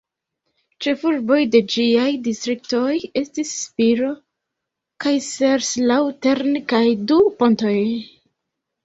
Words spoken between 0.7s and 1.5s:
Ĉefurboj